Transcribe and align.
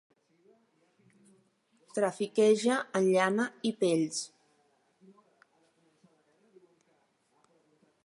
Trafiqueja 1.99 2.79
en 3.01 3.07
llana 3.17 3.47
i 3.71 3.75
pells. 3.85 4.25